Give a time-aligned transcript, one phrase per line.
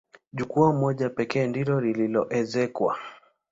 [0.33, 2.99] Jukwaa moja pekee ndilo lililoezekwa.